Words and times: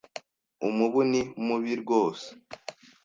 Umubu 0.67 0.99
ni 1.09 1.21
mubi 1.45 1.73
rwose 1.81 2.27